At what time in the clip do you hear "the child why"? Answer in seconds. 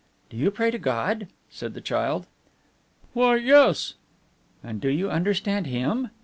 1.75-3.35